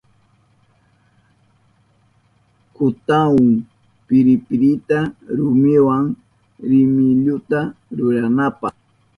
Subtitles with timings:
[2.75, 3.49] Kutahun
[4.07, 4.99] piripirita
[5.37, 5.97] rumiwa
[6.69, 7.59] rimilluta
[7.97, 8.67] rurananpa.